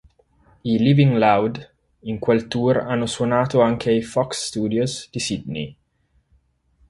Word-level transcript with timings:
I 0.65 0.77
Living 0.79 1.11
Loud 1.19 1.57
in 2.09 2.17
quel 2.17 2.47
tour 2.47 2.77
hanno 2.87 3.05
suonato 3.05 3.61
anche 3.61 3.91
ai 3.91 4.01
Fox 4.01 4.45
Studios 4.47 5.07
di 5.11 5.19
Sydney. 5.19 5.75